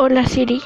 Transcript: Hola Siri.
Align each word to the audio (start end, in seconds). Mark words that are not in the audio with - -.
Hola 0.00 0.24
Siri. 0.24 0.62